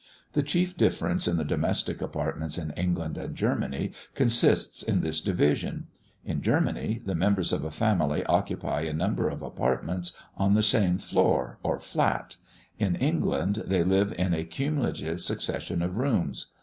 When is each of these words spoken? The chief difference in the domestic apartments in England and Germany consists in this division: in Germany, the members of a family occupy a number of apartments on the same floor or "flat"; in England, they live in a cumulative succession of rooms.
The 0.33 0.41
chief 0.41 0.75
difference 0.75 1.27
in 1.27 1.37
the 1.37 1.45
domestic 1.45 2.01
apartments 2.01 2.57
in 2.57 2.71
England 2.71 3.19
and 3.19 3.35
Germany 3.35 3.91
consists 4.15 4.81
in 4.81 5.01
this 5.01 5.21
division: 5.21 5.89
in 6.25 6.41
Germany, 6.41 7.03
the 7.05 7.13
members 7.13 7.53
of 7.53 7.63
a 7.63 7.69
family 7.69 8.23
occupy 8.25 8.81
a 8.81 8.93
number 8.93 9.29
of 9.29 9.43
apartments 9.43 10.17
on 10.35 10.55
the 10.55 10.63
same 10.63 10.97
floor 10.97 11.59
or 11.61 11.79
"flat"; 11.79 12.37
in 12.79 12.95
England, 12.95 13.61
they 13.67 13.83
live 13.83 14.11
in 14.17 14.33
a 14.33 14.43
cumulative 14.43 15.21
succession 15.21 15.83
of 15.83 15.97
rooms. 15.97 16.47